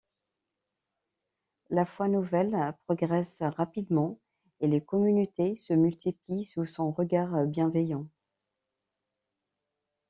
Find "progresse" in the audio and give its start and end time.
2.85-3.37